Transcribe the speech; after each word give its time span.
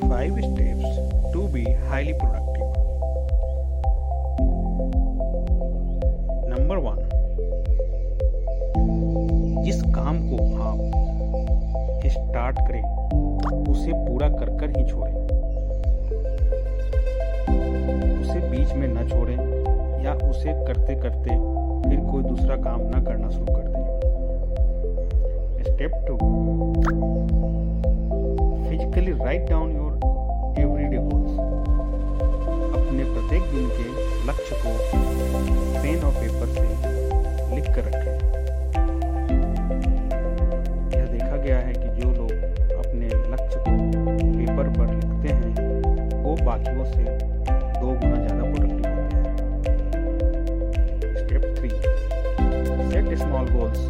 5 0.00 0.38
steps 0.44 0.88
to 1.32 1.40
be 1.48 1.64
highly 1.88 2.14
productive. 2.20 2.68
Number 6.50 6.76
one 6.84 6.98
जिस 9.64 9.82
काम 9.94 10.18
को 10.30 10.36
आप 10.62 10.78
स्टार्ट 12.06 12.56
करें, 12.58 12.82
उसे 13.70 13.92
पूरा 13.92 14.28
कर 14.28 14.50
कर 14.60 14.68
ही 14.78 14.84
छोड़ें 14.90 15.14
उसे 18.20 18.38
बीच 18.50 18.72
में 18.72 18.88
न 18.88 19.08
छोड़ें 19.08 19.38
या 20.04 20.12
उसे 20.28 20.52
करते 20.66 20.94
करते 21.02 21.30
फिर 21.88 21.98
कोई 22.10 22.22
दूसरा 22.22 22.56
काम 22.56 22.80
न 22.94 23.04
करना 23.04 23.28
शुरू 23.30 23.46
कर 23.46 23.64
दें 23.68 23.84
step 25.64 25.92
two 26.08 26.14
write 29.10 29.48
down 29.50 29.70
your 29.72 29.92
everyday 30.60 30.98
goals 31.02 31.38
अपने 32.78 33.04
प्रत्येक 33.04 33.42
दिन 33.52 33.68
के 33.68 33.86
लक्ष्य 34.28 34.56
को 34.62 34.70
पेन 35.82 36.00
और 36.04 36.12
पेपर 36.14 36.48
से 36.54 36.66
लिख 37.54 37.66
कर 37.74 37.82
रखें। 37.84 38.14
यह 40.96 41.04
देखा 41.06 41.36
गया 41.36 41.58
है 41.58 41.72
कि 41.72 41.88
जो 42.00 42.08
लोग 42.10 42.30
अपने 42.78 43.06
लक्ष्य 43.06 43.56
को 43.58 43.72
पेपर 44.38 44.66
पर 44.78 44.86
लिखते 44.94 45.28
हैं, 45.34 45.52
वो 46.22 46.32
बाकियों 46.44 46.84
से 46.84 47.04
दो 47.80 47.86
गुना 47.86 48.16
ज़्यादा 48.16 48.44
प्रोडक्टिव 48.44 48.90
होते 48.94 49.16
हैं। 49.16 49.26
Step 51.16 51.42
three 51.58 51.70
set 52.90 53.18
small 53.18 53.46
goals 53.50 53.80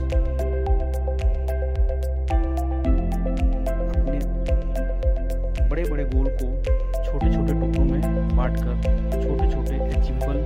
बड़े 5.70 5.82
बड़े 5.84 6.04
गोल 6.04 6.26
को 6.40 6.46
छोटे 7.04 7.28
छोटे 7.34 7.52
टुकड़ों 7.60 7.84
में 7.84 8.36
बांटकर 8.36 8.74
छोटे 9.22 9.46
छोटे 9.52 9.74
अचीवेबल 9.96 10.38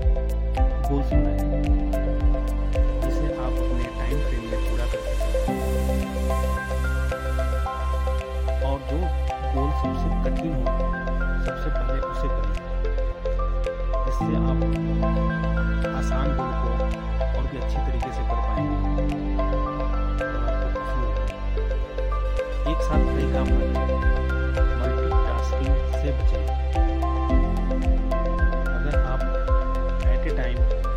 गोल्स 0.89 1.11
बनाएँ 1.13 1.39
जिसे 3.03 3.27
आप 3.35 3.55
अपने 3.63 3.85
टाइम 3.99 4.17
फ्रेम 4.25 4.45
में 4.51 4.61
पूरा 4.65 4.87
कर 4.93 5.01
सकें। 5.03 5.51
और 8.69 8.79
जो 8.91 8.99
गोल 9.55 9.71
सबसे 9.83 10.09
कठिन 10.25 10.53
हो, 10.53 10.65
सबसे 11.47 11.69
पहले 11.71 11.99
उसे 12.11 12.29
करें। 12.35 12.55
इससे 14.09 14.33
आप 14.43 14.59
आसान 15.95 16.27
गोल 16.37 16.53
को 16.63 16.71
और 17.39 17.45
भी 17.47 17.57
अच्छी 17.59 17.79
तरीके 17.79 18.11
से 18.13 18.23
कर 18.29 18.39
पाएँगे। 18.49 18.77
एक 22.73 22.79
साथ 22.83 23.03
कई 23.17 23.27
काम 23.33 23.49
न 23.49 23.61
करें 23.75 23.92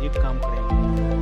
एक 0.06 0.16
काम 0.22 0.38
करेंगे। 0.38 1.15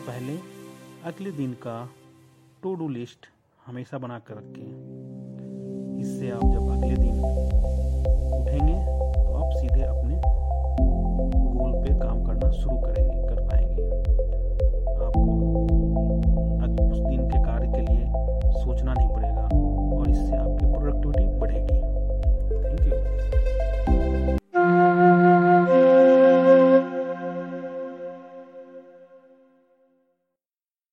पहले 0.00 0.34
अगले 1.04 1.30
दिन 1.32 1.52
का 1.62 1.74
टू 2.62 2.74
डू 2.74 2.88
लिस्ट 2.88 3.26
हमेशा 3.66 3.98
बना 3.98 4.18
कर 4.18 4.34
रखें। 4.34 6.00
इससे 6.00 6.30
आप 6.30 6.42
जब 6.42 6.70
अगले 6.72 6.96
दिन 6.96 7.16
उठेंगे 8.34 8.74
तो 9.14 9.34
आप 9.34 9.50
सीधे 9.56 9.82
अपने 9.82 10.20
गोल 11.54 11.72
पे 11.82 11.94
काम 11.98 12.24
करना 12.26 12.50
शुरू 12.52 12.76
करेंगे, 12.76 13.18
कर 13.28 13.40
पाएँगे। 13.46 13.84
आपको 15.06 15.32
उस 16.90 16.98
दिन 17.00 17.28
के 17.28 17.38
कार्य 17.44 17.66
के 17.66 17.80
लिए 17.82 18.04
सोचना 18.62 18.94
नहीं 18.94 19.08
पड़ेगा 19.08 19.44
और 19.96 20.10
इससे 20.10 20.36
आपकी 20.36 20.72
प्रोडक्टिविटी 20.72 21.26
बढ़ेगी। 21.38 21.78
Thank 22.60 22.80
you 22.82 23.29